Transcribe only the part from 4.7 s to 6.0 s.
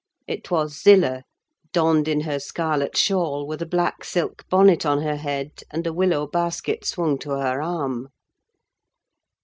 on her head, and a